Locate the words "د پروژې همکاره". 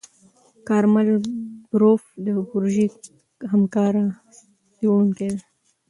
2.25-4.03